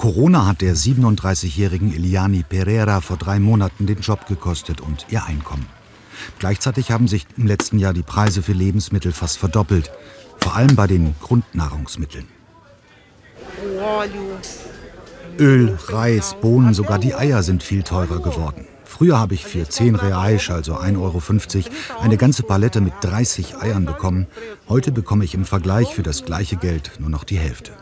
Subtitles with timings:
[0.00, 5.66] Corona hat der 37-jährigen Eliani Pereira vor drei Monaten den Job gekostet und ihr Einkommen.
[6.38, 9.90] Gleichzeitig haben sich im letzten Jahr die Preise für Lebensmittel fast verdoppelt,
[10.38, 12.26] vor allem bei den Grundnahrungsmitteln.
[15.38, 18.66] Öl, Reis, Bohnen, sogar die Eier sind viel teurer geworden.
[18.86, 23.84] Früher habe ich für 10 Reais, also 1,50 Euro, eine ganze Palette mit 30 Eiern
[23.84, 24.28] bekommen.
[24.66, 27.72] Heute bekomme ich im Vergleich für das gleiche Geld nur noch die Hälfte.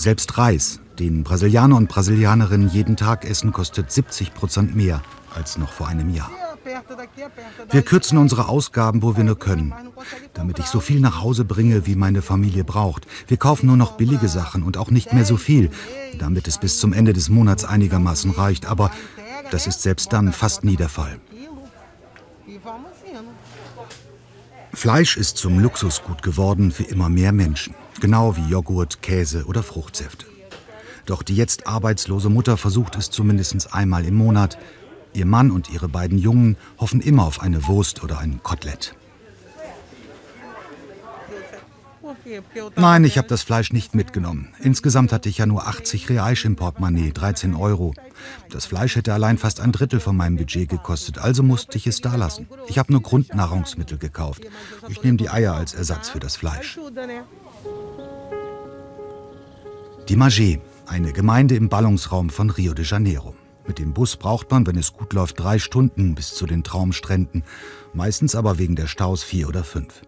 [0.00, 5.02] Selbst Reis, den Brasilianer und Brasilianerinnen jeden Tag essen, kostet 70 Prozent mehr
[5.34, 6.30] als noch vor einem Jahr.
[7.70, 9.74] Wir kürzen unsere Ausgaben, wo wir nur können,
[10.32, 13.06] damit ich so viel nach Hause bringe, wie meine Familie braucht.
[13.28, 15.68] Wir kaufen nur noch billige Sachen und auch nicht mehr so viel,
[16.18, 18.64] damit es bis zum Ende des Monats einigermaßen reicht.
[18.64, 18.90] Aber
[19.50, 21.20] das ist selbst dann fast nie der Fall.
[24.72, 30.26] Fleisch ist zum Luxusgut geworden für immer mehr Menschen genau wie Joghurt, Käse oder Fruchtsäfte.
[31.06, 34.58] Doch die jetzt arbeitslose Mutter versucht es zumindest einmal im Monat.
[35.12, 38.94] Ihr Mann und ihre beiden Jungen hoffen immer auf eine Wurst oder ein Kotelett.
[42.76, 44.48] Nein, ich habe das Fleisch nicht mitgenommen.
[44.60, 47.94] Insgesamt hatte ich ja nur 80 Reais im Portemonnaie, 13 Euro.
[48.50, 52.00] Das Fleisch hätte allein fast ein Drittel von meinem Budget gekostet, also musste ich es
[52.00, 52.48] da lassen.
[52.68, 54.42] Ich habe nur Grundnahrungsmittel gekauft.
[54.88, 56.78] Ich nehme die Eier als Ersatz für das Fleisch.
[60.10, 63.36] Die Magé, eine Gemeinde im Ballungsraum von Rio de Janeiro.
[63.68, 67.44] Mit dem Bus braucht man, wenn es gut läuft, drei Stunden bis zu den Traumstränden,
[67.94, 70.02] meistens aber wegen der Staus vier oder fünf.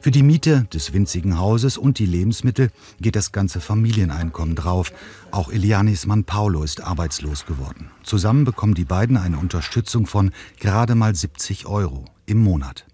[0.00, 4.92] Für die Miete des winzigen Hauses und die Lebensmittel geht das ganze Familieneinkommen drauf.
[5.30, 7.92] Auch Elianis Mann Paulo ist arbeitslos geworden.
[8.02, 12.86] Zusammen bekommen die beiden eine Unterstützung von gerade mal 70 Euro im Monat.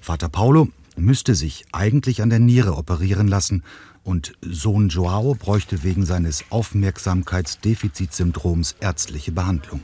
[0.00, 3.62] Vater Paulo müsste sich eigentlich an der Niere operieren lassen,
[4.02, 9.80] und Sohn Joao bräuchte wegen seines Aufmerksamkeitsdefizitsyndroms ärztliche Behandlung.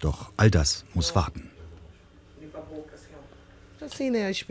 [0.00, 1.50] Doch all das muss warten.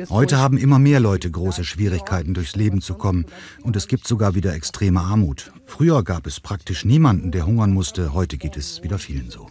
[0.10, 3.26] Heute haben immer mehr Leute große Schwierigkeiten, durchs Leben zu kommen.
[3.64, 5.52] Und es gibt sogar wieder extreme Armut.
[5.66, 8.14] Früher gab es praktisch niemanden, der hungern musste.
[8.14, 9.50] Heute geht es wieder vielen so.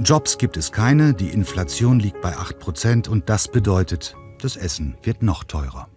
[0.00, 4.96] Jobs gibt es keine, die Inflation liegt bei 8 Prozent und das bedeutet, das Essen
[5.02, 5.88] wird noch teurer.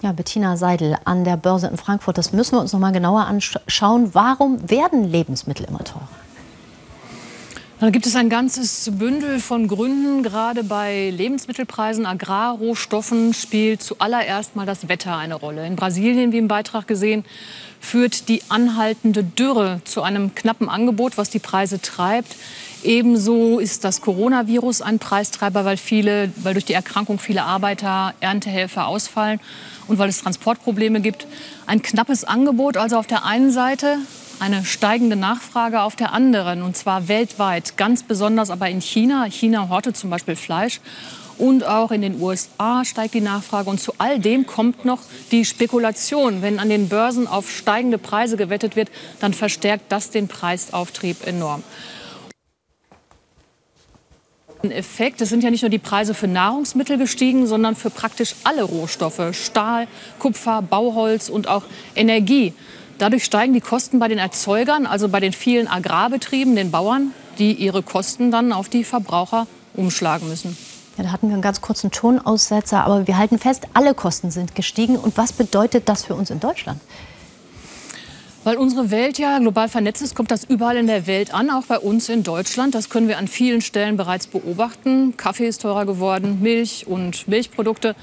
[0.00, 2.18] Ja, Bettina Seidel an der Börse in Frankfurt.
[2.18, 4.14] Das müssen wir uns noch mal genauer anschauen.
[4.14, 6.08] Warum werden Lebensmittel immer teurer?
[7.80, 10.22] Da gibt es ein ganzes Bündel von Gründen.
[10.22, 15.66] Gerade bei Lebensmittelpreisen, Agrarrohstoffen spielt zuallererst mal das Wetter eine Rolle.
[15.66, 17.24] In Brasilien, wie im Beitrag gesehen,
[17.82, 22.36] führt die anhaltende Dürre zu einem knappen Angebot, was die Preise treibt.
[22.84, 28.86] Ebenso ist das Coronavirus ein Preistreiber, weil, viele, weil durch die Erkrankung viele Arbeiter, Erntehelfer
[28.86, 29.40] ausfallen
[29.88, 31.26] und weil es Transportprobleme gibt.
[31.66, 33.98] Ein knappes Angebot also auf der einen Seite,
[34.42, 39.26] eine steigende Nachfrage auf der anderen, und zwar weltweit, ganz besonders aber in China.
[39.30, 40.80] China hortet zum Beispiel Fleisch.
[41.38, 43.70] Und auch in den USA steigt die Nachfrage.
[43.70, 44.98] Und zu all dem kommt noch
[45.30, 46.42] die Spekulation.
[46.42, 51.62] Wenn an den Börsen auf steigende Preise gewettet wird, dann verstärkt das den Preisauftrieb enorm.
[54.64, 55.20] Effekt.
[55.20, 59.20] Es sind ja nicht nur die Preise für Nahrungsmittel gestiegen, sondern für praktisch alle Rohstoffe.
[59.32, 59.88] Stahl,
[60.18, 61.64] Kupfer, Bauholz und auch
[61.96, 62.52] Energie.
[63.02, 67.52] Dadurch steigen die Kosten bei den Erzeugern, also bei den vielen Agrarbetrieben, den Bauern, die
[67.52, 70.56] ihre Kosten dann auf die Verbraucher umschlagen müssen.
[70.96, 74.54] Ja, da hatten wir einen ganz kurzen Tonaussetzer, aber wir halten fest, alle Kosten sind
[74.54, 74.94] gestiegen.
[74.94, 76.80] Und was bedeutet das für uns in Deutschland?
[78.44, 81.64] Weil unsere Welt ja global vernetzt ist, kommt das überall in der Welt an, auch
[81.64, 82.72] bei uns in Deutschland.
[82.76, 85.16] Das können wir an vielen Stellen bereits beobachten.
[85.16, 87.96] Kaffee ist teurer geworden, Milch und Milchprodukte.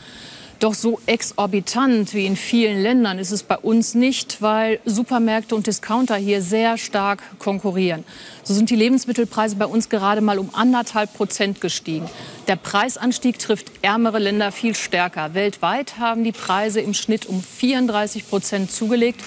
[0.60, 5.68] Doch so exorbitant wie in vielen Ländern ist es bei uns nicht, weil Supermärkte und
[5.68, 8.04] Discounter hier sehr stark konkurrieren.
[8.44, 12.10] So sind die Lebensmittelpreise bei uns gerade mal um anderthalb Prozent gestiegen.
[12.50, 15.34] Der Preisanstieg trifft ärmere Länder viel stärker.
[15.34, 19.22] Weltweit haben die Preise im Schnitt um 34 Prozent zugelegt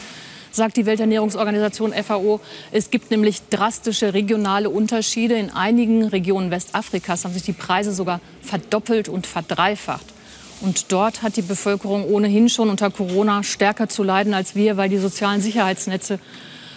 [0.55, 2.39] sagt die Welternährungsorganisation FAO.
[2.73, 5.35] Es gibt nämlich drastische regionale Unterschiede.
[5.35, 10.05] In einigen Regionen Westafrikas haben sich die Preise sogar verdoppelt und verdreifacht.
[10.62, 14.88] Und dort hat die Bevölkerung ohnehin schon unter Corona stärker zu leiden als wir, weil
[14.88, 16.19] die sozialen Sicherheitsnetze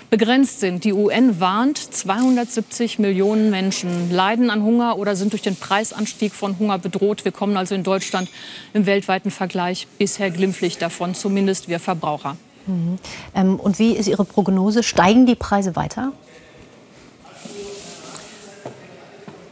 [0.10, 0.84] begrenzt sind.
[0.84, 6.58] Die UN warnt, 270 Millionen Menschen leiden an Hunger oder sind durch den Preisanstieg von
[6.58, 7.26] Hunger bedroht.
[7.26, 8.30] Wir kommen also in Deutschland
[8.74, 12.38] im weltweiten Vergleich bisher glimpflich davon, zumindest wir Verbraucher.
[12.68, 12.98] Mhm.
[13.36, 14.84] Ähm, und wie ist Ihre Prognose?
[14.84, 16.12] Steigen die Preise weiter?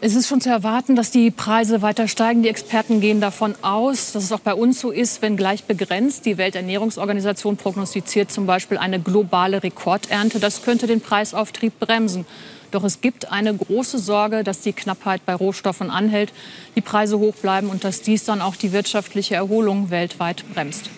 [0.05, 2.43] Es ist schon zu erwarten, dass die Preise weiter steigen.
[2.43, 6.25] Die Experten gehen davon aus, dass es auch bei uns so ist, wenn gleich begrenzt.
[6.25, 10.41] Die Welternährungsorganisation prognostiziert zum Beispiel eine globale Rekordernte.
[10.41, 12.25] Das könnte den Preisauftrieb bremsen.
[12.71, 16.33] Doch es gibt eine große Sorge, dass die Knappheit bei Rohstoffen anhält,
[16.75, 20.89] die Preise hoch bleiben und dass dies dann auch die wirtschaftliche Erholung weltweit bremst.